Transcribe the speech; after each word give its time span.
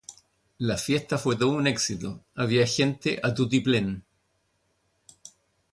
La 0.59 0.77
fiesta 0.77 1.19
fue 1.19 1.35
todo 1.35 1.51
un 1.51 1.67
éxito, 1.67 2.23
había 2.33 2.65
gente 2.65 3.19
a 3.21 3.35
tutiplén 3.35 4.03